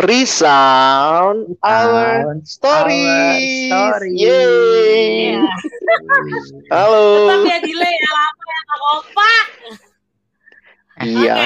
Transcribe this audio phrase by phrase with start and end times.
[0.00, 3.72] resound our stories.
[3.72, 4.12] Our story.
[4.16, 5.36] Yeay.
[5.36, 5.44] Iya.
[6.72, 7.04] Halo.
[7.28, 9.32] Tetap ya delay ya lama ya nggak apa-apa.
[11.02, 11.36] Iya.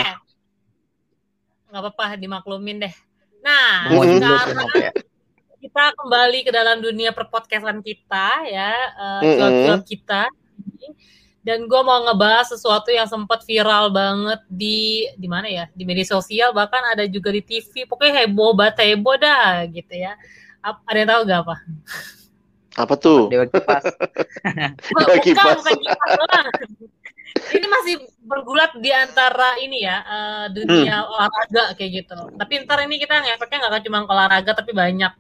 [1.70, 2.94] Nggak apa-apa dimaklumin deh.
[3.42, 4.90] Nah, dulu sekarang ya?
[5.62, 8.74] kita kembali ke dalam dunia perpodcastan kita ya,
[9.22, 9.34] Mm-mm.
[9.38, 10.22] cuap-cuap kita.
[11.46, 16.02] Dan gue mau ngebahas sesuatu yang sempat viral banget di di mana ya, di media
[16.02, 17.86] sosial bahkan ada juga di TV.
[17.86, 20.18] Pokoknya heboh banget heboh dah gitu ya.
[20.58, 21.56] Ap- ada yang tahu gak apa?
[22.82, 23.30] Apa tuh?
[23.30, 23.86] Dewa kipas.
[24.90, 25.54] bukan, kipas.
[25.62, 26.46] bukan kipas doang.
[27.36, 27.94] Ini masih
[28.26, 32.18] bergulat di antara ini ya eh, dunia olahraga kayak gitu.
[32.42, 35.14] Tapi ntar ini kita ngefeknya nggak akan cuma olahraga tapi banyak.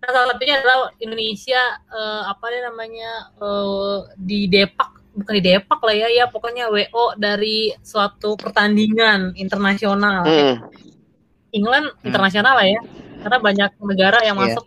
[0.00, 1.60] Nah salah satunya adalah Indonesia
[1.92, 7.18] eh, apa nih namanya eh, di Depak bukan di Depak lah ya ya pokoknya WO
[7.18, 10.22] dari suatu pertandingan internasional.
[10.22, 10.56] Hmm.
[11.50, 12.80] England internasional lah ya
[13.18, 14.54] karena banyak negara yang Iya.
[14.54, 14.64] masuk.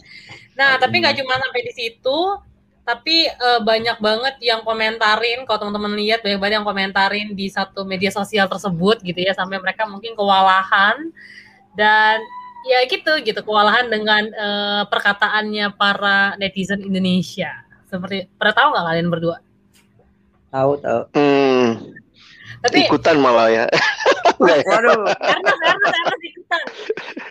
[0.58, 2.18] nah tapi nggak cuma sampai di situ,
[2.86, 5.42] tapi eh, banyak banget yang komentarin.
[5.48, 9.58] Kalau teman-teman lihat banyak banget yang komentarin di satu media sosial tersebut gitu ya sampai
[9.58, 11.10] mereka mungkin kewalahan
[11.74, 12.20] dan
[12.68, 17.50] ya gitu gitu kewalahan dengan eh, perkataannya para netizen Indonesia.
[17.90, 19.36] Seperti pernah tahu nggak kalian berdua?
[20.50, 21.00] Tahu tahu.
[21.14, 21.66] Hmm.
[22.60, 23.64] Tapi Ikutan malah ya.
[24.40, 26.60] Waduh, karena karena karena ikutan.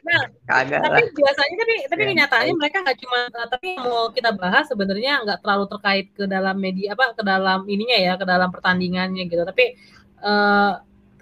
[0.06, 1.10] Nah, kagak tapi lah.
[1.18, 5.26] biasanya tapi tapi Ya, kenyataannya mereka nggak cuma eh, tapi yang mau kita bahas sebenarnya
[5.26, 9.42] nggak terlalu terkait ke dalam media apa ke dalam ininya ya ke dalam pertandingannya gitu
[9.42, 9.74] tapi
[10.22, 10.72] eh,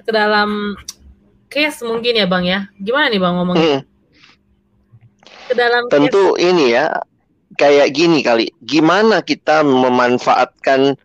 [0.04, 0.76] ke dalam
[1.48, 3.82] case mungkin ya bang ya gimana nih bang ngomongnya Hmm.
[5.48, 7.00] ke dalam case Tentu ini ya
[7.56, 8.52] kayak gini kali.
[8.60, 11.00] Gimana kita memanfaatkan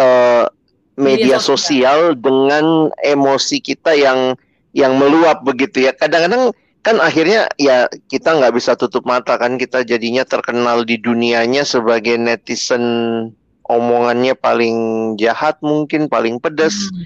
[0.00, 0.44] eh,
[0.96, 4.36] media sosial dengan emosi kita yang
[4.72, 5.92] yang meluap begitu ya.
[5.92, 11.60] Kadang-kadang kan akhirnya ya kita nggak bisa tutup mata kan kita jadinya terkenal di dunianya
[11.68, 12.84] sebagai netizen
[13.68, 14.76] omongannya paling
[15.20, 16.74] jahat mungkin paling pedas.
[16.90, 17.04] Hmm.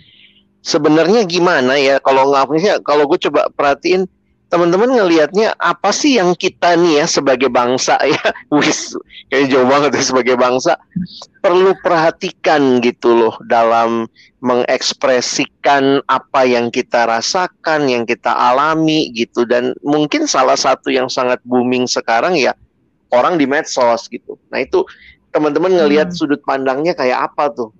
[0.65, 4.09] sebenarnya gimana ya kalau ngapainnya kalau gue coba perhatiin
[4.54, 8.22] teman-teman ngelihatnya apa sih yang kita nih ya sebagai bangsa ya?
[8.54, 8.94] Wis
[9.26, 10.78] kayak jauh banget ya sebagai bangsa.
[11.42, 14.06] Perlu perhatikan gitu loh dalam
[14.38, 19.43] mengekspresikan apa yang kita rasakan yang kita alami gitu.
[19.43, 22.54] Dan mungkin salah satu yang sangat booming sekarang ya
[23.10, 24.38] orang di medsos gitu.
[24.54, 24.87] Nah itu
[25.34, 26.16] teman-teman ngelihat Hmm.
[26.16, 27.75] sudut pandangnya kayak apa tuh?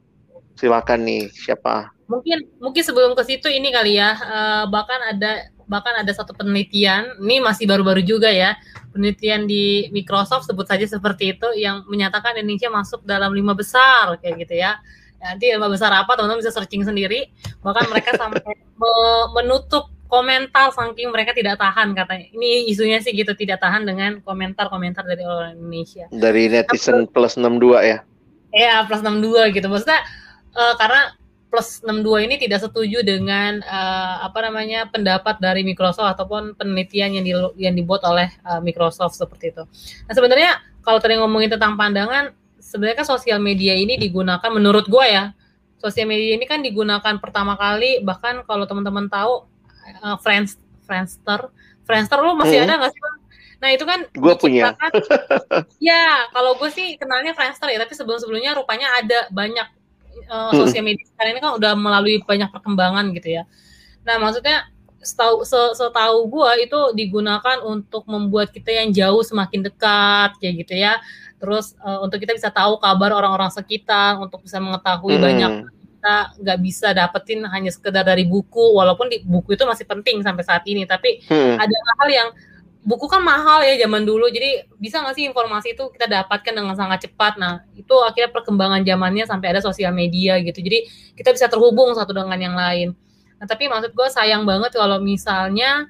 [0.59, 1.95] Silakan nih siapa?
[2.11, 7.19] Mungkin mungkin sebelum ke situ ini kali ya eh, bahkan ada bahkan ada satu penelitian
[7.25, 8.57] ini masih baru-baru juga ya
[8.95, 14.47] penelitian di Microsoft sebut saja seperti itu yang menyatakan Indonesia masuk dalam lima besar kayak
[14.47, 14.79] gitu ya.
[15.19, 17.35] Nanti lima besar apa teman-teman bisa searching sendiri.
[17.67, 22.31] Bahkan mereka sampai me- menutup komentar saking mereka tidak tahan katanya.
[22.31, 26.07] Ini isunya sih gitu tidak tahan dengan komentar-komentar dari orang Indonesia.
[26.15, 27.99] Dari netizen plus 62 ya?
[28.55, 29.67] Ya plus 62 gitu.
[29.67, 30.07] Maksudnya
[30.55, 31.19] eh, karena
[31.55, 37.23] plus 62 ini tidak setuju dengan eh, apa namanya pendapat dari Microsoft ataupun penelitian yang
[37.23, 37.33] di,
[37.63, 39.63] yang dibuat oleh eh, Microsoft seperti itu.
[40.11, 45.07] Nah sebenarnya kalau tadi ngomongin tentang pandangan sebenarnya kan sosial media ini digunakan menurut gue
[45.07, 45.31] ya
[45.79, 49.47] sosial media ini kan digunakan pertama kali bahkan kalau teman-teman tahu
[49.87, 51.55] eh, Friends Friendster
[51.87, 52.67] Friendster lu masih Hmm.
[52.67, 53.01] ada nggak sih?
[53.63, 54.77] Nah itu kan Gua punya.
[55.89, 59.84] ya kalau gue sih kenalnya Friendster ya tapi sebelum-sebelumnya rupanya ada banyak
[60.17, 63.43] eh, sosial media sekarang ini kan udah melalui banyak perkembangan gitu ya.
[64.03, 64.69] Nah maksudnya
[65.05, 70.75] setahu se- setahu gue itu digunakan untuk membuat kita yang jauh semakin dekat kayak gitu
[70.77, 70.97] ya.
[71.37, 75.25] Terus eh, untuk kita bisa tahu kabar orang-orang sekitar, untuk bisa mengetahui Hmm.
[75.25, 75.53] banyak
[75.95, 80.45] kita nggak bisa dapetin hanya sekedar dari buku walaupun di buku itu masih penting sampai
[80.45, 81.57] saat ini tapi Hmm.
[81.57, 82.29] ada hal yang
[82.85, 84.29] buku kan mahal ya zaman dulu.
[84.29, 87.41] Jadi bisa nggak sih informasi itu kita dapatkan dengan sangat cepat?
[87.41, 90.61] Nah itu akhirnya perkembangan zamannya sampai ada sosial media gitu.
[90.61, 90.85] Jadi
[91.17, 92.93] kita bisa terhubung satu dengan yang lain.
[93.41, 95.89] Nah tapi maksud gue sayang banget kalau misalnya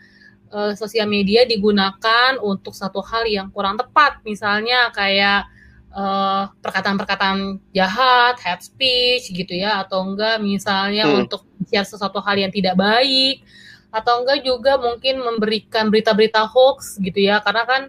[0.55, 4.23] eh, sosial media digunakan untuk satu hal yang kurang tepat.
[4.23, 5.51] Misalnya kayak
[5.95, 11.27] eh, perkataan-perkataan jahat, hate speech gitu ya, atau enggak misalnya Hmm.
[11.27, 13.43] untuk share sesuatu hal yang tidak baik,
[13.95, 17.83] atau enggak juga mungkin memberikan berita-berita hoax gitu ya, karena kan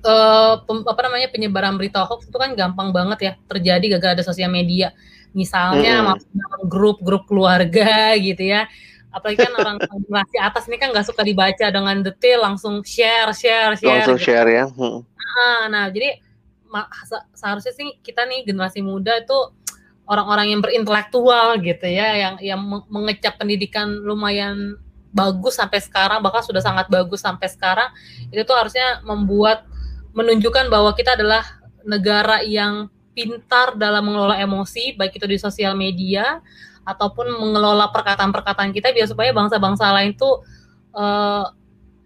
[0.00, 4.48] eh, apa namanya penyebaran berita hoax itu kan gampang banget ya terjadi gara-gara ada sosial
[4.48, 4.96] media,
[5.36, 8.64] misalnya dalam grup-grup keluarga gitu ya.
[9.12, 13.76] Apalagi kan orang generasi atas ini kan nggak suka dibaca dengan detail, langsung share, share,
[13.76, 14.08] share.
[14.08, 14.32] langsung gitu.
[14.32, 15.04] share ya Hmm.
[15.30, 16.16] Ah, nah, jadi
[17.36, 19.36] seharusnya sih kita nih generasi muda itu
[20.10, 24.80] orang-orang yang berintelektual gitu ya, yang yang me- mengecap pendidikan lumayan
[25.10, 27.90] bagus sampai sekarang bahkan sudah sangat bagus sampai sekarang
[28.30, 29.66] itu tuh harusnya membuat
[30.14, 31.42] menunjukkan bahwa kita adalah
[31.82, 36.38] negara yang pintar dalam mengelola emosi baik itu di sosial media
[36.86, 40.42] ataupun mengelola perkataan-perkataan kita biar supaya bangsa-bangsa lain tuh
[40.96, 41.44] uh,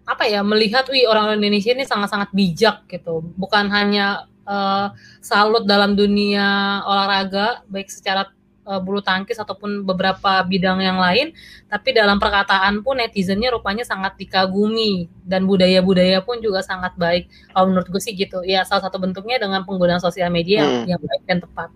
[0.05, 3.25] apa ya melihat wih orang Indonesia ini sangat-sangat bijak gitu.
[3.33, 8.29] Bukan hanya uh, salut dalam dunia olahraga baik secara
[8.65, 11.31] uh, bulu tangkis ataupun beberapa bidang yang lain
[11.71, 17.71] tapi dalam perkataan pun netizennya rupanya sangat dikagumi dan budaya-budaya pun juga sangat baik kalau
[17.71, 20.85] menurut gue sih gitu ya salah satu bentuknya dengan penggunaan sosial media hmm.
[20.89, 21.69] yang baik dan tepat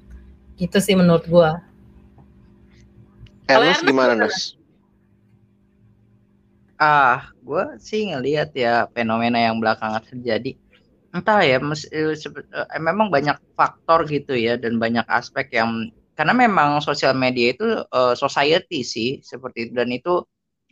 [0.59, 1.49] gitu sih menurut gue
[3.49, 4.53] Ernest gimana Nus?
[6.77, 10.53] Ah, gue sih ngelihat ya fenomena yang belakangan terjadi.
[11.09, 15.89] Entah ya, mes, eh, eh, memang banyak faktor gitu ya dan banyak aspek yang
[16.19, 17.63] karena memang sosial media itu
[17.95, 20.19] uh, society sih seperti itu dan itu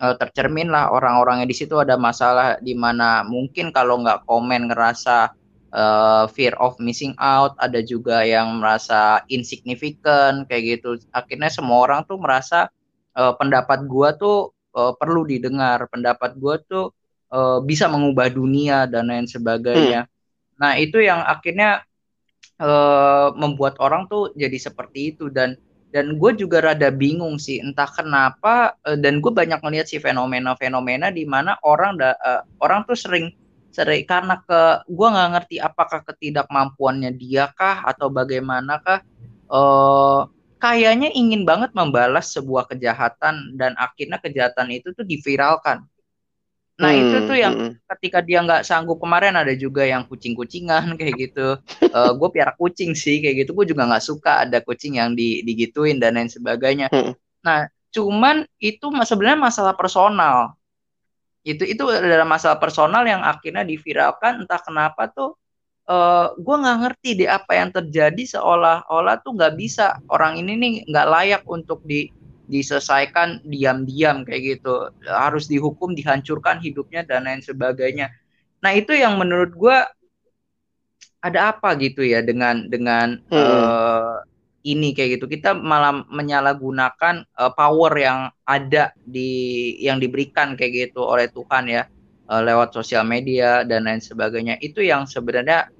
[0.03, 5.31] uh, tercermin lah orang-orangnya di situ ada masalah di mana mungkin kalau nggak komen ngerasa
[5.71, 10.99] uh, fear of missing out, ada juga yang merasa insignificant kayak gitu.
[11.15, 12.67] Akhirnya semua orang tuh merasa
[13.15, 16.85] uh, pendapat gua tuh uh, perlu didengar pendapat gue tuh
[17.33, 20.13] uh, bisa mengubah dunia dan lain sebagainya hmm.
[20.61, 21.81] nah itu yang akhirnya
[22.61, 25.57] uh, membuat orang tuh jadi seperti itu dan
[25.95, 31.09] dan gue juga rada bingung sih entah kenapa uh, dan gue banyak melihat sih fenomena-fenomena
[31.09, 33.31] di mana orang da, uh, orang tuh sering
[33.71, 39.05] sering karena ke gue nggak ngerti apakah ketidakmampuannya dia kah atau bagaimanakah
[39.53, 40.27] uh,
[40.57, 45.85] kayaknya ingin banget membalas sebuah kejahatan dan akhirnya kejahatan itu tuh diviralkan.
[46.77, 47.73] Nah hmm, itu tuh yang hmm.
[47.97, 51.57] ketika dia nggak sanggup kemarin ada juga yang kucing-kucingan kayak gitu.
[51.57, 53.57] uh, eh, gue piara kucing sih kayak gitu.
[53.57, 56.93] Gue juga nggak suka ada kucing yang di, digituin dan lain sebagainya.
[56.93, 57.17] Hmm.
[57.41, 60.53] Nah cuman itu sebenarnya masalah personal.
[61.41, 65.33] Itu itu adalah masalah personal yang akhirnya diviralkan entah kenapa tuh
[65.89, 70.53] uh, eh, gue nggak ngerti deh apa yang terjadi seolah-olah tuh nggak bisa orang ini
[70.59, 72.11] nih nggak layak untuk di
[72.47, 78.11] diselesaikan diam-diam kayak gitu harus dihukum dihancurkan hidupnya dan lain sebagainya
[78.63, 79.77] nah itu yang menurut gue
[81.21, 83.35] ada apa gitu ya dengan dengan hmm.
[83.35, 84.23] uh,
[84.67, 91.03] ini kayak gitu kita malah menyalahgunakan uh, power yang ada di yang diberikan kayak gitu
[91.03, 91.83] oleh Tuhan ya
[92.27, 95.71] uh, lewat sosial media dan lain sebagainya itu yang sebenarnya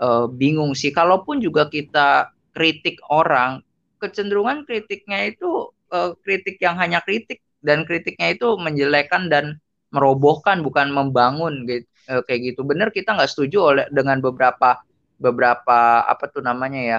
[0.00, 0.94] uh, bingung sih.
[0.94, 3.60] Kalaupun juga kita kritik orang,
[4.00, 9.58] kecenderungan kritiknya itu uh, kritik yang hanya kritik dan kritiknya itu menjelekan dan
[9.90, 12.62] merobohkan bukan membangun gitu uh, kayak gitu.
[12.62, 14.82] Bener kita nggak setuju oleh dengan beberapa
[15.16, 16.98] beberapa apa tuh namanya ya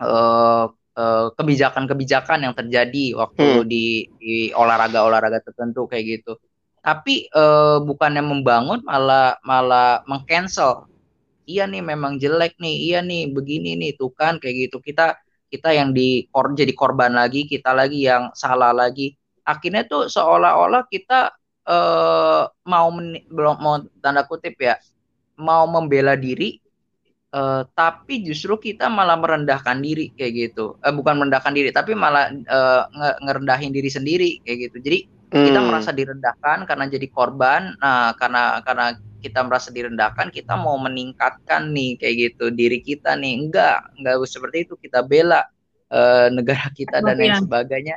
[0.00, 0.70] uh,
[1.34, 3.66] kebijakan-kebijakan yang terjadi waktu hmm.
[3.66, 6.38] di, di olahraga-olahraga tertentu kayak gitu.
[6.78, 10.86] Tapi uh, bukannya membangun malah malah mengcancel
[11.48, 15.16] iya nih memang jelek nih iya nih begini nih tuh kan kayak gitu kita
[15.54, 19.14] kita yang di kor jadi korban lagi kita lagi yang salah lagi.
[19.46, 21.30] Akhirnya tuh seolah-olah kita
[21.70, 22.88] uh, mau
[23.30, 24.74] belum mau tanda kutip ya
[25.38, 26.58] mau membela diri
[27.34, 30.74] uh, tapi justru kita malah merendahkan diri kayak gitu.
[30.82, 34.76] Uh, bukan merendahkan diri tapi malah uh, nge ngerendahin diri sendiri kayak gitu.
[34.82, 34.98] Jadi
[35.34, 35.44] hmm.
[35.50, 38.86] kita merasa direndahkan karena jadi korban nah karena karena
[39.24, 43.48] kita merasa direndahkan kita mau meningkatkan nih kayak gitu diri kita nih.
[43.48, 44.76] Enggak enggak seperti itu.
[44.76, 45.48] Kita bela
[45.88, 47.96] uh, negara kita dan lain sebagainya.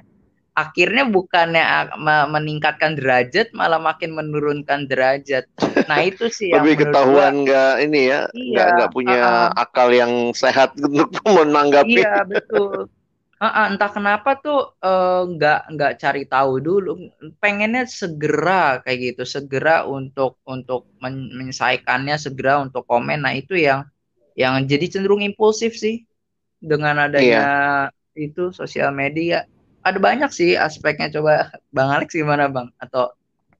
[0.57, 1.93] Akhirnya bukannya
[2.33, 5.45] meningkatkan derajat malah makin menurunkan derajat.
[5.85, 10.33] Nah itu sih yang lebih ketahuan enggak ini ya iya, nggak punya uh, akal yang
[10.33, 12.01] sehat untuk menanggapi.
[12.01, 12.89] iya betul
[13.37, 19.85] Uh, entah kenapa tuh uh, nggak nggak cari tahu dulu, pengennya segera kayak gitu, segera
[19.85, 23.21] untuk untuk men menyelesaikannya, segera untuk komen.
[23.21, 23.85] Nah itu yang
[24.33, 26.09] yang jadi cenderung impulsif sih
[26.57, 27.41] dengan adanya
[27.85, 27.93] iya.
[28.17, 29.45] itu sosial media.
[29.85, 31.13] Ada banyak sih aspeknya.
[31.13, 32.73] Coba Bang Alex gimana Bang?
[32.81, 33.13] Atau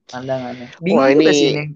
[0.09, 0.73] pandangannya?
[0.81, 1.25] Bingung Wah, ini...
[1.29, 1.69] sih ini.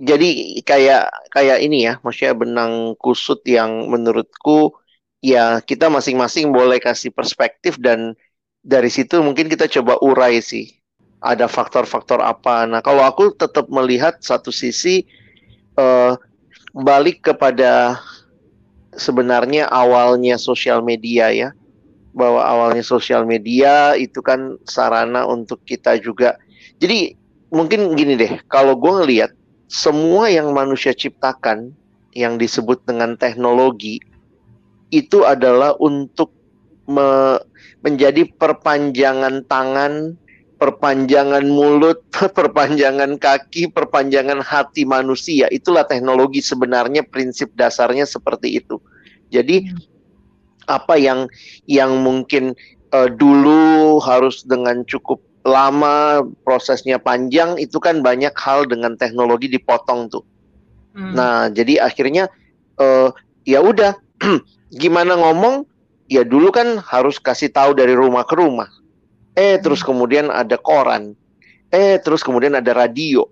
[0.00, 4.79] Jadi kayak kayak ini ya, maksudnya benang kusut yang menurutku
[5.20, 8.16] ya kita masing-masing boleh kasih perspektif dan
[8.60, 10.68] dari situ mungkin kita coba urai sih
[11.20, 12.64] ada faktor-faktor apa.
[12.64, 15.04] Nah kalau aku tetap melihat satu sisi
[15.76, 16.16] uh,
[16.72, 18.00] balik kepada
[18.96, 21.48] sebenarnya awalnya sosial media ya
[22.10, 26.40] bahwa awalnya sosial media itu kan sarana untuk kita juga.
[26.80, 27.14] Jadi
[27.54, 29.30] mungkin gini deh, kalau gue ngelihat
[29.70, 31.70] semua yang manusia ciptakan
[32.16, 34.02] yang disebut dengan teknologi
[34.90, 36.34] itu adalah untuk
[36.90, 37.38] me
[37.80, 40.18] menjadi perpanjangan tangan
[40.60, 42.04] perpanjangan mulut,
[42.38, 45.48] perpanjangan kaki, perpanjangan hati manusia.
[45.48, 48.76] Itulah teknologi sebenarnya prinsip dasarnya seperti itu.
[49.32, 49.80] Jadi hmm.
[50.68, 51.24] apa yang
[51.64, 52.52] yang mungkin
[52.92, 60.12] uh, dulu harus dengan cukup lama prosesnya panjang itu kan banyak hal dengan teknologi dipotong
[60.12, 60.24] tuh.
[60.92, 61.16] Hmm.
[61.16, 62.28] Nah, jadi akhirnya
[62.76, 63.08] uh,
[63.48, 63.96] ya udah
[64.74, 65.66] gimana ngomong
[66.10, 68.68] ya dulu kan harus kasih tahu dari rumah ke rumah.
[69.38, 71.14] Eh terus kemudian ada koran,
[71.70, 73.24] eh terus kemudian ada radio,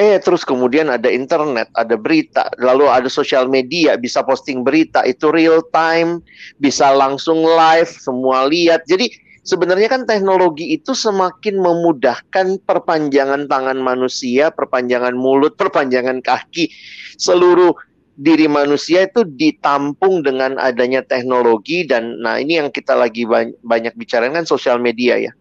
[0.00, 5.04] eh terus kemudian ada internet, ada berita, lalu ada sosial media, bisa posting berita.
[5.04, 6.24] Itu real time,
[6.56, 8.88] bisa langsung live, semua lihat.
[8.88, 9.12] Jadi
[9.44, 16.72] sebenarnya kan teknologi itu semakin memudahkan perpanjangan tangan manusia, perpanjangan mulut, perpanjangan kaki,
[17.20, 17.76] seluruh
[18.16, 23.94] diri manusia itu ditampung dengan adanya teknologi dan nah ini yang kita lagi banyak, banyak
[23.96, 25.32] bicarakan kan sosial media ya.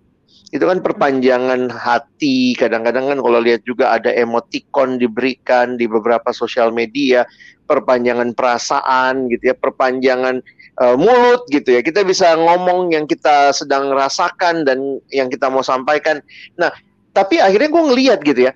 [0.52, 2.60] Itu kan perpanjangan hati.
[2.60, 7.24] Kadang-kadang kan kalau lihat juga ada emoticon diberikan di beberapa sosial media
[7.72, 10.44] perpanjangan perasaan gitu ya perpanjangan
[10.84, 11.80] uh, mulut gitu ya.
[11.80, 16.20] Kita bisa ngomong yang kita sedang rasakan dan yang kita mau sampaikan.
[16.60, 16.72] Nah
[17.16, 18.54] tapi akhirnya gue ngeliat gitu ya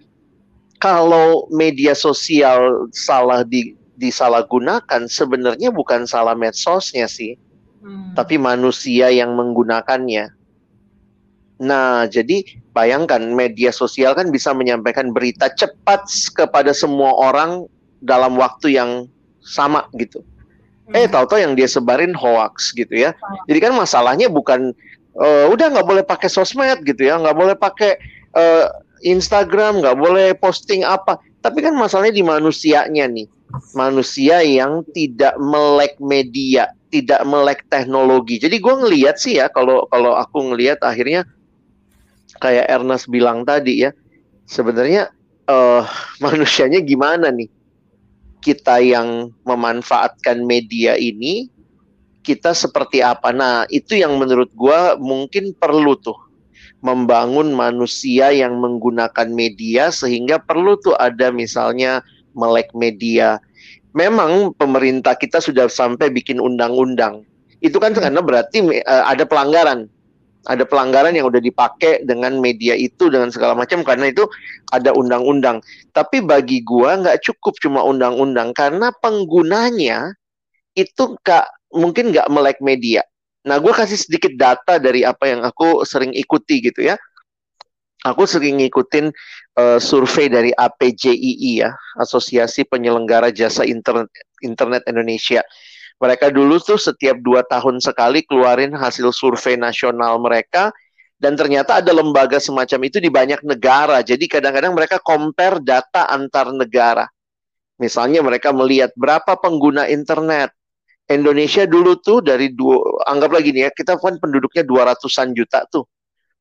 [0.79, 7.39] kalau media sosial salah di disalahgunakan sebenarnya bukan salah medsosnya sih
[7.83, 8.15] hmm.
[8.15, 10.35] tapi manusia yang menggunakannya
[11.61, 12.43] Nah, jadi
[12.75, 16.03] bayangkan media sosial kan bisa menyampaikan berita cepat
[16.35, 17.63] kepada semua orang
[18.03, 19.07] dalam waktu yang
[19.39, 20.19] sama gitu.
[20.91, 20.99] Hmm.
[20.99, 23.15] Eh, tahu-tahu yang dia sebarin hoax gitu ya.
[23.47, 24.75] Jadi kan masalahnya bukan
[25.15, 27.95] uh, udah nggak boleh pakai sosmed gitu ya, nggak boleh pakai
[28.35, 28.67] uh,
[29.07, 31.15] Instagram, nggak boleh posting apa.
[31.39, 33.31] Tapi kan masalahnya di manusianya nih,
[33.73, 38.41] manusia yang tidak melek media, tidak melek teknologi.
[38.41, 41.23] Jadi gue ngelihat sih ya, kalau kalau aku ngelihat akhirnya
[42.41, 43.91] kayak Ernest bilang tadi ya,
[44.49, 45.11] sebenarnya
[45.47, 45.85] uh,
[46.25, 47.49] manusianya gimana nih?
[48.45, 51.49] Kita yang memanfaatkan media ini,
[52.21, 53.33] kita seperti apa?
[53.33, 56.25] Nah, itu yang menurut gua mungkin perlu tuh
[56.85, 63.39] membangun manusia yang menggunakan media sehingga perlu tuh ada misalnya melek media.
[63.95, 67.23] Memang pemerintah kita sudah sampai bikin undang-undang.
[67.63, 69.87] Itu kan karena berarti uh, ada pelanggaran
[70.45, 74.29] ada pelanggaran yang udah dipakai dengan media itu dengan segala macam karena itu
[74.69, 75.57] ada undang-undang.
[75.89, 80.13] Tapi bagi gua nggak cukup cuma undang-undang karena penggunanya
[80.77, 83.01] itu nggak mungkin nggak melek media.
[83.45, 86.97] Nah, gue kasih sedikit data dari apa yang aku sering ikuti gitu ya.
[88.01, 89.13] Aku sering ngikutin
[89.57, 94.11] uh, survei dari APJII ya, Asosiasi Penyelenggara Jasa Internet,
[94.43, 95.43] Internet Indonesia
[95.95, 100.75] mereka dulu tuh setiap dua tahun sekali keluarin hasil survei nasional mereka
[101.15, 104.03] dan ternyata ada lembaga semacam itu di banyak negara.
[104.03, 107.07] Jadi kadang-kadang mereka compare data antar negara.
[107.79, 110.51] Misalnya mereka melihat berapa pengguna internet.
[111.05, 115.85] Indonesia dulu tuh dari dua, anggaplah gini ya, kita kan penduduknya 200-an juta tuh.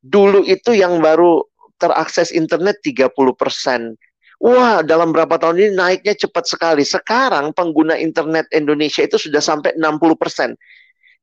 [0.01, 1.45] Dulu itu yang baru
[1.79, 3.95] terakses internet 30 persen.
[4.43, 6.83] Wah, dalam berapa tahun ini naiknya cepat sekali.
[6.85, 10.53] Sekarang pengguna internet Indonesia itu sudah sampai 60%.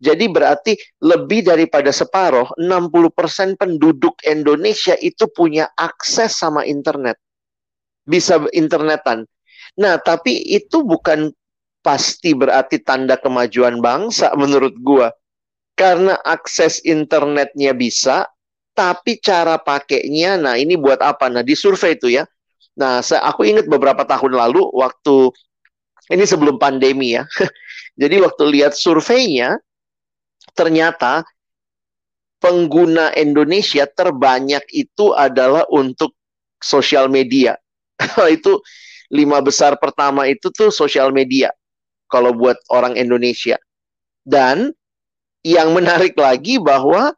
[0.01, 0.73] Jadi berarti
[1.05, 7.21] lebih daripada separuh, 60% penduduk Indonesia itu punya akses sama internet.
[8.01, 9.29] Bisa internetan.
[9.77, 11.29] Nah, tapi itu bukan
[11.85, 15.13] pasti berarti tanda kemajuan bangsa menurut gua.
[15.77, 18.25] Karena akses internetnya bisa,
[18.71, 21.27] tapi cara pakainya, nah ini buat apa?
[21.27, 22.23] Nah, di survei itu ya,
[22.79, 25.29] Nah, saya, aku ingat beberapa tahun lalu waktu
[26.11, 27.27] ini sebelum pandemi ya.
[28.01, 29.59] Jadi waktu lihat surveinya
[30.55, 31.23] ternyata
[32.39, 36.15] pengguna Indonesia terbanyak itu adalah untuk
[36.63, 37.59] sosial media.
[38.31, 38.63] itu
[39.11, 41.51] lima besar pertama itu tuh sosial media
[42.07, 43.59] kalau buat orang Indonesia.
[44.23, 44.71] Dan
[45.43, 47.11] yang menarik lagi bahwa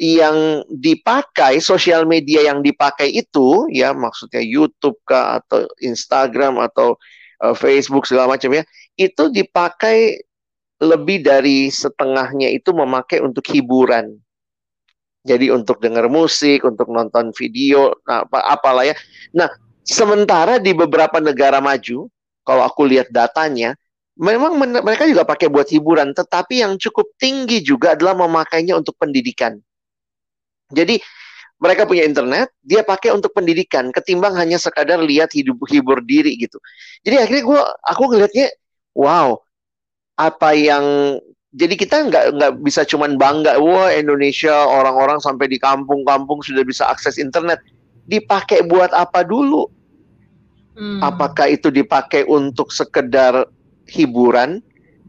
[0.00, 6.96] yang dipakai sosial media yang dipakai itu ya maksudnya YouTube kah atau Instagram atau
[7.44, 8.64] uh, Facebook segala macam ya
[8.96, 10.24] itu dipakai
[10.80, 14.16] lebih dari setengahnya itu memakai untuk hiburan.
[15.20, 18.96] Jadi untuk dengar musik, untuk nonton video, nah, apa apalah ya.
[19.36, 19.52] Nah,
[19.84, 22.08] sementara di beberapa negara maju,
[22.40, 23.76] kalau aku lihat datanya,
[24.16, 29.60] memang mereka juga pakai buat hiburan, tetapi yang cukup tinggi juga adalah memakainya untuk pendidikan.
[30.70, 31.02] Jadi
[31.60, 36.56] mereka punya internet, dia pakai untuk pendidikan, ketimbang hanya sekadar lihat hidup hibur diri gitu.
[37.04, 38.48] Jadi akhirnya gue, aku ngelihatnya,
[38.96, 39.36] wow,
[40.16, 40.84] apa yang
[41.50, 46.86] jadi kita nggak nggak bisa cuman bangga wah Indonesia orang-orang sampai di kampung-kampung sudah bisa
[46.86, 47.58] akses internet
[48.06, 49.66] dipakai buat apa dulu
[50.78, 51.02] hmm.
[51.02, 53.50] apakah itu dipakai untuk sekedar
[53.90, 54.62] hiburan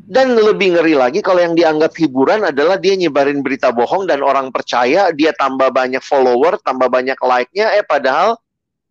[0.08, 4.50] dan lebih ngeri lagi kalau yang dianggap hiburan adalah dia nyebarin berita bohong dan orang
[4.50, 8.40] percaya dia tambah banyak follower tambah banyak like-nya eh padahal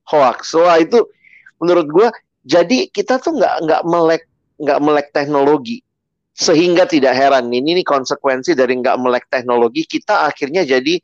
[0.07, 1.03] hoax wah itu
[1.59, 2.09] menurut gue
[2.45, 4.23] jadi kita tuh nggak nggak melek
[4.61, 5.81] nggak melek teknologi
[6.37, 11.01] sehingga tidak heran ini nih konsekuensi dari nggak melek teknologi kita akhirnya jadi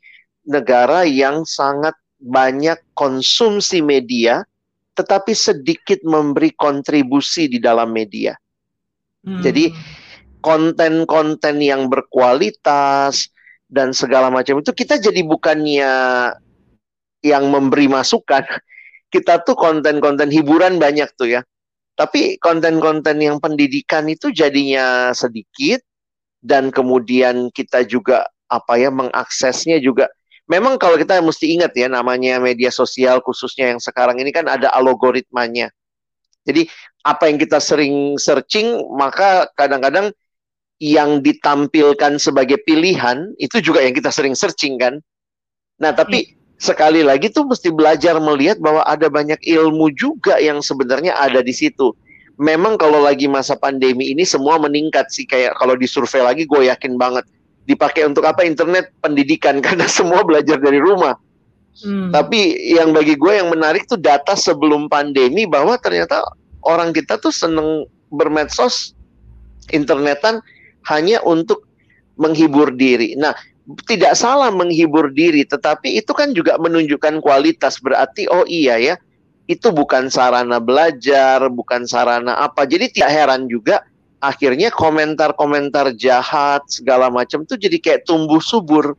[0.47, 4.41] negara yang sangat banyak konsumsi media
[4.97, 8.33] tetapi sedikit memberi kontribusi di dalam media.
[9.21, 9.45] Hmm.
[9.45, 9.69] Jadi
[10.41, 13.29] konten-konten yang berkualitas
[13.67, 15.93] dan segala macam itu kita jadi bukannya
[17.25, 18.43] yang memberi masukan.
[19.07, 21.41] Kita tuh konten-konten hiburan banyak tuh ya.
[21.95, 25.79] Tapi konten-konten yang pendidikan itu jadinya sedikit
[26.43, 30.11] dan kemudian kita juga apa ya mengaksesnya juga.
[30.51, 34.71] Memang kalau kita mesti ingat ya namanya media sosial khususnya yang sekarang ini kan ada
[34.75, 35.71] algoritmanya.
[36.43, 36.67] Jadi
[37.03, 40.11] apa yang kita sering searching maka kadang-kadang
[40.77, 45.01] yang ditampilkan sebagai pilihan itu juga yang kita sering searching kan.
[45.81, 50.59] Nah, tapi hmm sekali lagi tuh mesti belajar melihat bahwa ada banyak ilmu juga yang
[50.59, 51.93] sebenarnya ada di situ.
[52.37, 56.97] Memang kalau lagi masa pandemi ini semua meningkat sih kayak kalau disurvei lagi gue yakin
[56.97, 57.25] banget
[57.65, 61.17] dipakai untuk apa internet pendidikan karena semua belajar dari rumah.
[61.77, 62.09] Hmm.
[62.09, 66.25] Tapi yang bagi gue yang menarik tuh data sebelum pandemi bahwa ternyata
[66.65, 68.97] orang kita tuh seneng bermedsos
[69.69, 70.41] internetan
[70.89, 71.67] hanya untuk
[72.17, 73.13] menghibur diri.
[73.15, 73.35] Nah,
[73.85, 77.77] tidak salah menghibur diri, tetapi itu kan juga menunjukkan kualitas.
[77.83, 78.95] Berarti oh iya ya,
[79.45, 82.63] itu bukan sarana belajar, bukan sarana apa.
[82.63, 83.83] Jadi tidak heran juga
[84.17, 88.97] akhirnya komentar-komentar jahat segala macam tuh jadi kayak tumbuh subur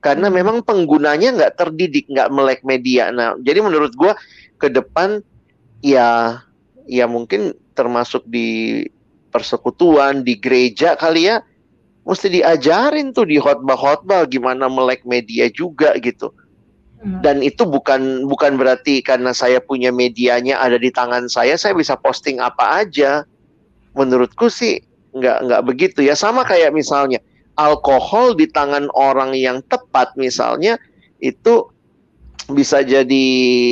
[0.00, 0.34] karena hmm.
[0.34, 3.12] memang penggunanya nggak terdidik, nggak melek media.
[3.12, 4.12] Nah, jadi menurut gue
[4.56, 5.20] ke depan
[5.84, 6.40] ya
[6.88, 8.84] ya mungkin termasuk di
[9.30, 11.40] persekutuan di gereja kali ya
[12.04, 16.32] mesti diajarin tuh di khotbah-khotbah gimana melek media juga gitu.
[17.00, 17.22] Hmm.
[17.24, 21.96] Dan itu bukan bukan berarti karena saya punya medianya ada di tangan saya, saya bisa
[21.96, 23.24] posting apa aja.
[23.96, 24.82] Menurutku sih
[25.16, 26.12] nggak nggak begitu ya.
[26.18, 27.22] Sama kayak misalnya
[27.56, 30.76] alkohol di tangan orang yang tepat misalnya
[31.20, 31.68] itu
[32.48, 33.26] bisa jadi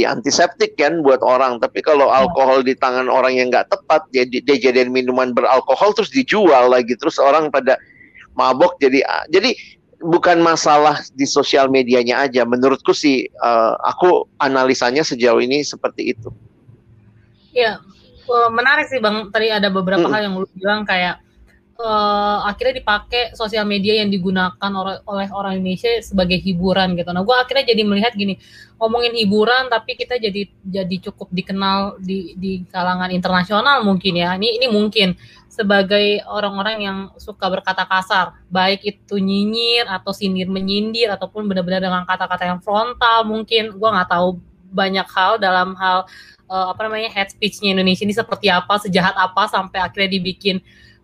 [0.04, 1.62] antiseptik kan buat orang.
[1.62, 2.18] Tapi kalau hmm.
[2.24, 6.92] alkohol di tangan orang yang nggak tepat, jadi dia jadiin minuman beralkohol terus dijual lagi,
[6.98, 7.81] terus orang pada
[8.38, 9.02] mabok jadi
[9.35, 9.50] jadi
[9.98, 16.31] bukan masalah di sosial medianya aja menurutku sih uh, aku analisanya sejauh ini seperti itu
[17.50, 17.83] ya
[18.54, 20.14] menarik sih bang tadi ada beberapa hmm.
[20.14, 21.18] hal yang lu bilang kayak
[21.79, 27.11] uh, akhirnya dipakai sosial media yang digunakan oleh, oleh orang Indonesia sebagai hiburan gitu.
[27.14, 28.37] Nah, gue akhirnya jadi melihat gini,
[28.77, 34.35] ngomongin hiburan tapi kita jadi jadi cukup dikenal di di kalangan internasional mungkin ya.
[34.35, 35.14] Ini ini mungkin
[35.49, 42.03] sebagai orang-orang yang suka berkata kasar, baik itu nyinyir atau sindir menyindir ataupun benar-benar dengan
[42.07, 43.75] kata-kata yang frontal mungkin.
[43.75, 44.38] Gue nggak tahu
[44.69, 46.05] banyak hal dalam hal
[46.51, 50.61] uh, apa namanya head speechnya Indonesia ini seperti apa, sejahat apa sampai akhirnya dibikin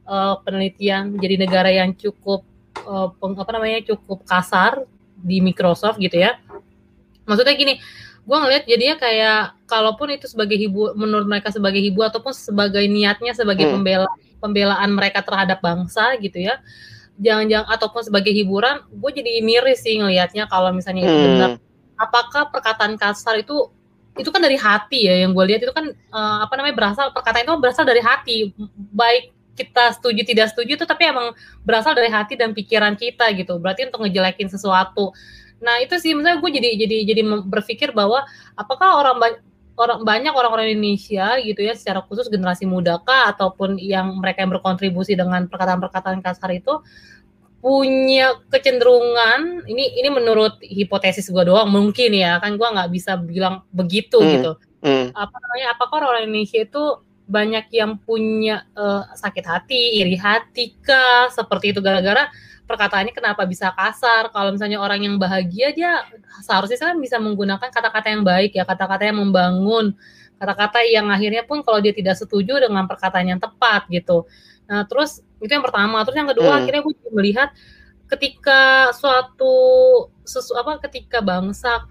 [0.09, 2.45] uh, penelitian menjadi negara yang cukup
[2.85, 4.85] uh, peng, apa namanya cukup kasar
[5.19, 6.37] di Microsoft gitu ya.
[7.25, 7.81] Maksudnya gini,
[8.25, 13.37] gue ngeliat jadinya kayak kalaupun itu sebagai hibu menurut mereka sebagai hibu ataupun sebagai niatnya
[13.37, 13.75] sebagai hmm.
[13.81, 16.57] pembela pembelaan mereka terhadap bangsa gitu ya
[17.21, 21.25] jangan-jangan ataupun sebagai hiburan gue jadi miris sih ngelihatnya kalau misalnya itu hmm.
[21.37, 21.51] benar
[22.01, 23.71] apakah perkataan kasar itu
[24.17, 27.45] itu kan dari hati ya yang gue lihat itu kan uh, apa namanya berasal perkataan
[27.45, 28.37] itu berasal dari hati
[28.95, 33.57] baik kita setuju tidak setuju itu tapi emang berasal dari hati dan pikiran kita gitu
[33.63, 35.15] berarti untuk ngejelekin sesuatu
[35.63, 38.27] nah itu sih misalnya gue jadi jadi jadi berpikir bahwa
[38.59, 39.41] apakah orang banyak
[39.75, 44.55] orang banyak orang-orang Indonesia gitu ya secara khusus generasi muda kah ataupun yang mereka yang
[44.55, 46.79] berkontribusi dengan perkataan-perkataan kasar itu
[47.65, 53.65] punya kecenderungan ini ini menurut hipotesis gue doang mungkin ya kan gue nggak bisa bilang
[53.73, 54.31] begitu hmm.
[54.37, 54.53] gitu
[54.85, 55.17] hmm.
[55.17, 61.33] apa namanya apakah orang Indonesia itu banyak yang punya uh, sakit hati, iri hati kah,
[61.33, 62.29] seperti itu gara-gara
[62.65, 64.29] perkataannya kenapa bisa kasar.
[64.33, 66.05] Kalau misalnya orang yang bahagia dia
[66.45, 69.97] seharusnya kan bisa menggunakan kata-kata yang baik ya, kata-kata yang membangun,
[70.37, 74.29] kata-kata yang akhirnya pun kalau dia tidak setuju dengan perkataan yang tepat gitu.
[74.69, 76.59] Nah, terus itu yang pertama, terus yang kedua hmm.
[76.65, 77.49] akhirnya gue melihat
[78.05, 79.57] ketika suatu
[80.25, 81.85] sesu, apa ketika bangsa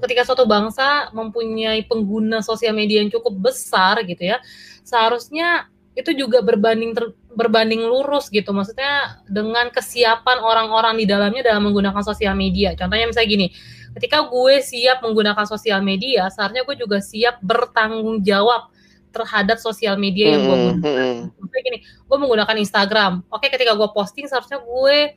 [0.00, 4.38] ketika suatu bangsa mempunyai pengguna sosial media yang cukup besar gitu ya
[4.84, 8.50] seharusnya itu juga berbanding ter, berbanding lurus gitu.
[8.50, 12.74] Maksudnya dengan kesiapan orang-orang di dalamnya dalam menggunakan sosial media.
[12.74, 13.46] Contohnya misalnya gini,
[13.94, 18.74] ketika gue siap menggunakan sosial media, seharusnya gue juga siap bertanggung jawab
[19.14, 21.14] terhadap sosial media yang gue gunakan.
[21.30, 23.12] Misalnya gini, gue menggunakan Instagram.
[23.30, 25.14] Oke, ketika gue posting, seharusnya gue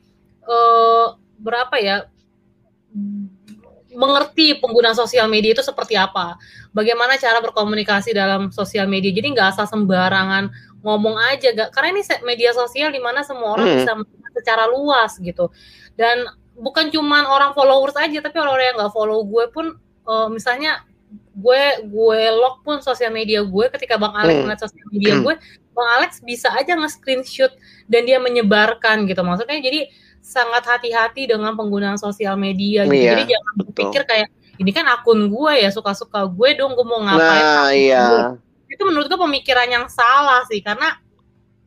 [0.48, 2.08] uh, berapa ya
[3.98, 6.38] mengerti pengguna sosial media itu seperti apa,
[6.70, 9.10] bagaimana cara berkomunikasi dalam sosial media.
[9.10, 10.52] Jadi nggak asal sembarangan
[10.86, 13.76] ngomong aja, gak, karena ini media sosial di mana semua orang hmm.
[13.82, 13.92] bisa
[14.38, 15.50] secara luas gitu.
[15.98, 19.66] Dan bukan cuman orang followers aja, tapi orang-orang yang nggak follow gue pun,
[20.06, 20.86] uh, misalnya
[21.38, 24.42] gue gue lock pun sosial media gue ketika bang Alex hmm.
[24.46, 25.22] ngeliat sosial media hmm.
[25.26, 25.34] gue,
[25.74, 27.50] bang Alex bisa aja nge-screenshot
[27.90, 29.22] dan dia menyebarkan gitu.
[29.26, 29.90] Maksudnya jadi
[30.28, 32.92] sangat hati-hati dengan penggunaan sosial media gitu.
[32.92, 34.28] Iya, Jadi jangan berpikir kayak
[34.60, 37.40] ini kan akun gue ya suka-suka gue dong gue mau ngapain.
[37.40, 38.04] Nah, iya.
[38.04, 38.76] Gue.
[38.76, 41.00] Itu menurut gue pemikiran yang salah sih karena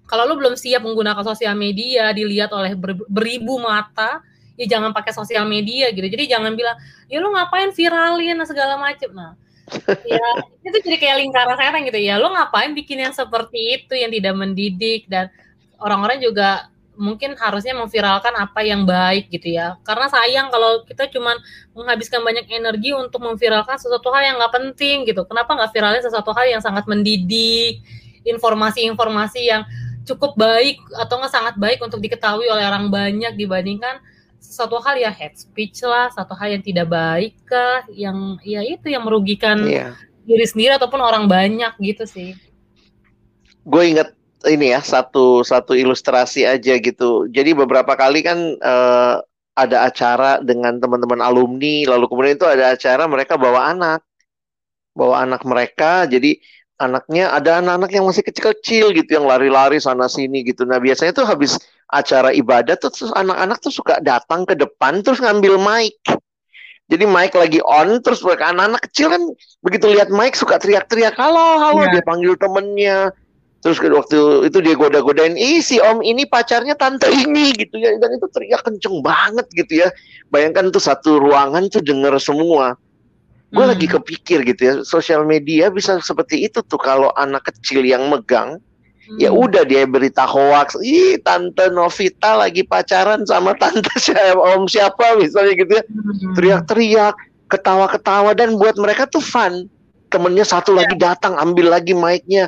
[0.05, 4.19] kalau lu belum siap menggunakan sosial media dilihat oleh ber, beribu mata,
[4.59, 6.03] ya jangan pakai sosial media gitu.
[6.03, 6.75] Jadi jangan bilang,
[7.07, 9.07] ya lu ngapain viralin segala macem.
[9.15, 9.39] Nah,
[10.11, 10.27] ya
[10.67, 12.19] itu jadi kayak lingkaran setan gitu ya.
[12.19, 15.31] Lu ngapain bikin yang seperti itu yang tidak mendidik dan
[15.79, 16.67] orang-orang juga
[16.99, 19.79] mungkin harusnya memviralkan apa yang baik gitu ya.
[19.87, 21.35] Karena sayang kalau kita cuma
[21.71, 25.23] menghabiskan banyak energi untuk memviralkan sesuatu hal yang nggak penting gitu.
[25.25, 27.81] Kenapa nggak viralnya sesuatu hal yang sangat mendidik,
[28.27, 29.63] informasi-informasi yang
[30.05, 34.01] cukup baik atau nggak sangat baik untuk diketahui oleh orang banyak dibandingkan
[34.41, 38.89] sesuatu hal ya head speech lah, satu hal yang tidak baik kah, yang ya itu
[38.89, 39.93] yang merugikan yeah.
[40.25, 42.33] diri sendiri ataupun orang banyak gitu sih.
[43.61, 44.17] Gue inget
[44.49, 47.29] ini ya satu satu ilustrasi aja gitu.
[47.29, 49.21] Jadi beberapa kali kan uh,
[49.53, 54.01] ada acara dengan teman-teman alumni, lalu kemudian itu ada acara mereka bawa anak,
[54.95, 56.07] bawa anak mereka.
[56.09, 56.39] Jadi
[56.81, 60.65] anaknya ada anak-anak yang masih kecil-kecil gitu yang lari-lari sana sini gitu.
[60.65, 65.21] Nah biasanya tuh habis acara ibadah tuh terus anak-anak tuh suka datang ke depan terus
[65.21, 65.99] ngambil mic.
[66.91, 69.21] Jadi mic lagi on terus mereka anak-anak kecil kan
[69.61, 71.99] begitu lihat mic suka teriak-teriak halo halo yeah.
[71.99, 73.13] dia panggil temennya
[73.61, 77.93] Terus waktu itu dia goda-godain, ih si om ini pacarnya tante ini gitu ya.
[78.01, 79.93] Dan itu teriak kenceng banget gitu ya.
[80.33, 82.73] Bayangkan tuh satu ruangan tuh denger semua.
[83.51, 83.71] Gue hmm.
[83.75, 88.63] lagi kepikir gitu ya, sosial media bisa seperti itu tuh kalau anak kecil yang megang,
[89.19, 89.27] ya hmm.
[89.27, 95.19] ya udah dia berita hoax, ih tante Novita lagi pacaran sama tante siapa, om siapa
[95.19, 96.33] misalnya gitu ya, hmm.
[96.39, 97.15] teriak-teriak,
[97.51, 99.67] ketawa-ketawa dan buat mereka tuh fun.
[100.11, 101.11] Temennya satu lagi ya.
[101.11, 102.47] datang ambil lagi mic-nya,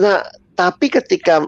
[0.00, 0.24] Nah,
[0.56, 1.44] tapi ketika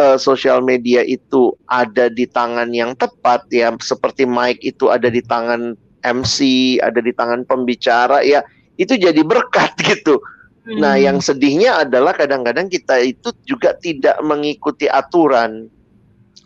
[0.00, 5.20] uh, sosial media itu ada di tangan yang tepat ya, seperti mic itu ada di
[5.20, 6.36] tangan MC,
[6.80, 8.40] ada di tangan pembicara ya,
[8.80, 10.16] itu jadi berkat gitu.
[10.64, 10.80] Hmm.
[10.80, 15.68] Nah, yang sedihnya adalah kadang-kadang kita itu juga tidak mengikuti aturan.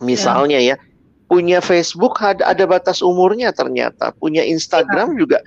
[0.02, 0.76] Misalnya ya, ya
[1.30, 5.18] punya Facebook ada, ada batas umurnya ternyata, punya Instagram ya.
[5.18, 5.38] juga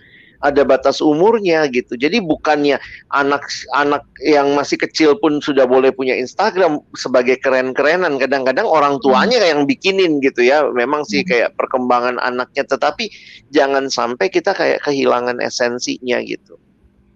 [0.42, 1.98] ada batas umurnya gitu.
[1.98, 2.78] Jadi bukannya
[3.14, 8.22] anak-anak yang masih kecil pun sudah boleh punya Instagram sebagai keren-kerenan.
[8.22, 9.50] Kadang-kadang orang tuanya hmm.
[9.50, 10.68] yang bikinin gitu ya.
[10.70, 11.30] Memang sih hmm.
[11.30, 13.10] kayak perkembangan anaknya, tetapi
[13.50, 16.58] jangan sampai kita kayak kehilangan esensinya gitu.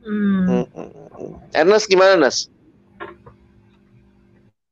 [0.02, 0.66] Hmm.
[0.74, 1.38] Hmm.
[1.54, 2.50] Ernest gimana Nas?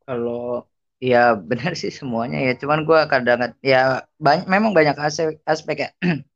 [0.09, 0.65] Kalau
[0.97, 2.53] ya benar sih semuanya ya.
[2.57, 5.89] Cuman gue kadang ya banyak memang banyak aspek aspek ya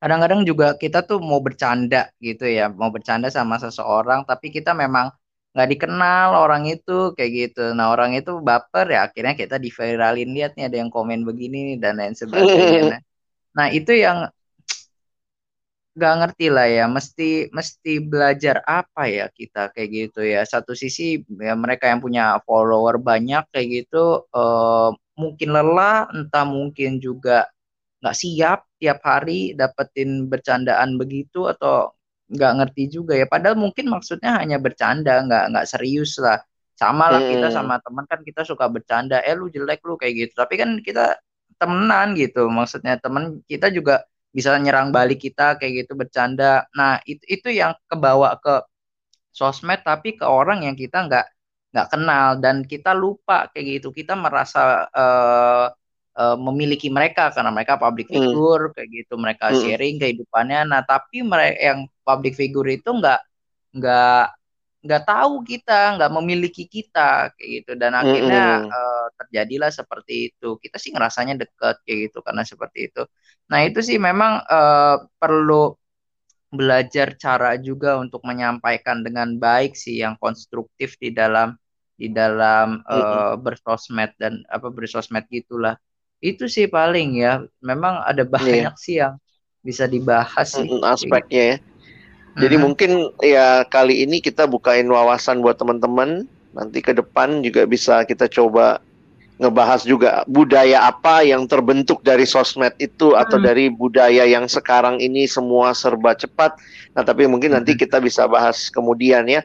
[0.00, 5.08] kadang-kadang juga kita tuh mau bercanda gitu ya mau bercanda sama seseorang tapi kita memang
[5.56, 7.72] nggak dikenal orang itu kayak gitu.
[7.72, 11.96] Nah orang itu baper ya akhirnya kita diviralin lihat nih ada yang komen begini dan
[11.96, 13.00] lain sebagainya nah,
[13.56, 14.28] nah itu yang
[15.96, 20.44] nggak ngerti lah ya mesti mesti belajar apa ya kita kayak gitu ya.
[20.44, 27.00] Satu sisi ya mereka yang punya follower banyak kayak gitu eh, mungkin lelah entah mungkin
[27.00, 27.48] juga
[28.04, 31.96] nggak siap tiap hari dapetin bercandaan begitu atau
[32.30, 33.26] nggak ngerti juga ya?
[33.28, 36.38] Padahal mungkin maksudnya hanya bercanda nggak nggak serius lah.
[36.76, 37.32] Sama lah hmm.
[37.32, 39.22] kita sama teman kan kita suka bercanda.
[39.24, 40.32] Eh lu jelek lu kayak gitu.
[40.36, 41.16] Tapi kan kita
[41.56, 42.48] temenan gitu.
[42.52, 44.04] Maksudnya temen kita juga
[44.36, 46.68] bisa nyerang balik kita kayak gitu bercanda.
[46.76, 48.60] Nah itu itu yang kebawa ke
[49.32, 51.26] sosmed tapi ke orang yang kita nggak
[51.72, 52.28] nggak kenal.
[52.44, 53.88] Dan kita lupa kayak gitu.
[53.94, 55.66] Kita merasa uh,
[56.16, 58.16] uh, memiliki mereka karena mereka public hmm.
[58.16, 58.72] figure hmm.
[58.74, 59.58] kayak gitu mereka hmm.
[59.60, 63.20] sharing kehidupannya nah tapi mereka yang public figure itu nggak
[63.76, 64.24] nggak
[64.86, 68.70] nggak tahu kita nggak memiliki kita kayak gitu dan akhirnya hmm.
[68.70, 73.02] uh, terjadilah seperti itu kita sih ngerasanya deket kayak gitu karena seperti itu
[73.50, 75.74] nah itu sih memang uh, perlu
[76.56, 81.58] belajar cara juga untuk menyampaikan dengan baik sih yang konstruktif di dalam
[81.96, 85.74] di dalam uh, bersosmed dan apa bersosmed gitulah.
[86.20, 87.44] Itu sih paling ya.
[87.60, 88.30] Memang ada iya.
[88.30, 88.84] banyak yeah.
[88.84, 89.14] sih yang
[89.66, 91.56] bisa dibahas sih aspeknya ya.
[92.36, 92.62] Jadi hmm.
[92.62, 92.90] mungkin
[93.24, 96.28] ya kali ini kita bukain wawasan buat teman-teman.
[96.52, 98.80] Nanti ke depan juga bisa kita coba
[99.36, 103.20] ngebahas juga budaya apa yang terbentuk dari sosmed itu hmm.
[103.20, 106.56] atau dari budaya yang sekarang ini semua serba cepat.
[106.96, 107.56] Nah, tapi mungkin hmm.
[107.60, 109.44] nanti kita bisa bahas kemudian ya.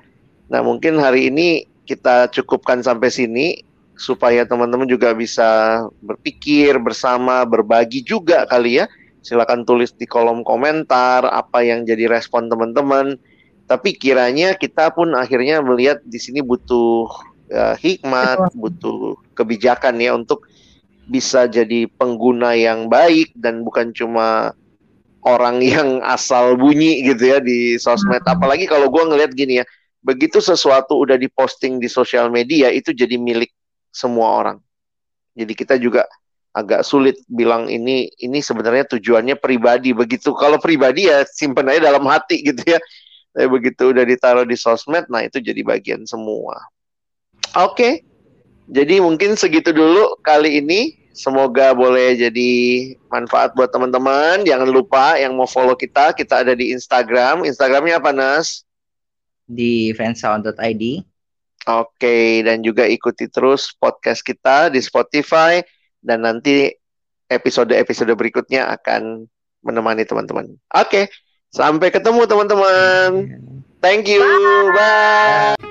[0.52, 3.60] Nah, mungkin hari ini kita cukupkan sampai sini
[4.02, 8.90] supaya teman-teman juga bisa berpikir bersama, berbagi juga kali ya.
[9.22, 13.22] Silakan tulis di kolom komentar apa yang jadi respon teman-teman.
[13.70, 17.06] Tapi kiranya kita pun akhirnya melihat di sini butuh
[17.54, 20.50] uh, hikmat, butuh kebijakan ya untuk
[21.06, 24.58] bisa jadi pengguna yang baik dan bukan cuma
[25.22, 28.26] orang yang asal bunyi gitu ya di sosmed.
[28.26, 29.66] Apalagi kalau gue ngeliat gini ya,
[30.02, 33.54] begitu sesuatu udah diposting di sosial media itu jadi milik
[33.92, 34.58] semua orang.
[35.36, 36.08] Jadi kita juga
[36.52, 40.36] agak sulit bilang ini ini sebenarnya tujuannya pribadi begitu.
[40.36, 42.80] Kalau pribadi ya simpen aja dalam hati gitu ya.
[43.32, 46.60] Tapi begitu udah ditaruh di sosmed, nah itu jadi bagian semua.
[47.56, 47.76] Oke.
[47.76, 47.94] Okay.
[48.72, 51.00] Jadi mungkin segitu dulu kali ini.
[51.12, 52.52] Semoga boleh jadi
[53.12, 54.48] manfaat buat teman-teman.
[54.48, 57.44] Jangan lupa yang mau follow kita, kita ada di Instagram.
[57.44, 58.64] Instagramnya apa, Nas?
[59.44, 61.11] Di fansound.id.
[61.70, 62.26] Oke, okay.
[62.42, 65.62] dan juga ikuti terus podcast kita di Spotify.
[66.02, 66.74] Dan nanti
[67.30, 69.30] episode-episode berikutnya akan
[69.62, 70.50] menemani teman-teman.
[70.74, 71.04] Oke, okay.
[71.54, 73.10] sampai ketemu teman-teman.
[73.78, 74.26] Thank you.
[74.74, 75.58] Bye.
[75.62, 75.71] Bye.